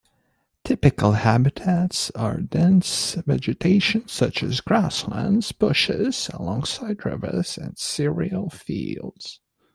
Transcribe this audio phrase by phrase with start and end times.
[0.63, 9.41] Typical habitats are dense vegetation such as grasslands, bushes alongside rivers and cereal fields.